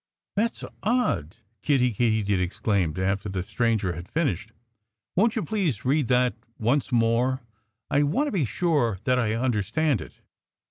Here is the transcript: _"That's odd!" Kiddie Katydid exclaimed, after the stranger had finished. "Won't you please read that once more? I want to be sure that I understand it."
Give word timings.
_"That's 0.35 0.63
odd!" 0.81 1.37
Kiddie 1.61 1.93
Katydid 1.93 2.39
exclaimed, 2.39 2.97
after 2.97 3.29
the 3.29 3.43
stranger 3.43 3.93
had 3.93 4.09
finished. 4.09 4.51
"Won't 5.15 5.35
you 5.35 5.43
please 5.43 5.85
read 5.85 6.07
that 6.07 6.33
once 6.57 6.91
more? 6.91 7.41
I 7.87 8.01
want 8.01 8.25
to 8.25 8.31
be 8.31 8.45
sure 8.45 8.97
that 9.03 9.19
I 9.19 9.35
understand 9.35 10.01
it." 10.01 10.21